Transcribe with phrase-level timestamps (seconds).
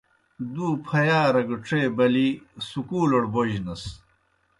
[0.53, 2.27] دْو پھیارہ گہ ڇے بلِی
[2.69, 3.83] سکُولڑ بوجنَس۔